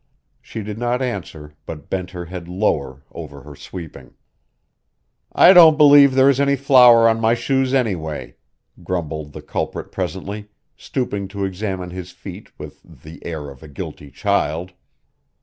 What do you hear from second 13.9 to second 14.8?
child.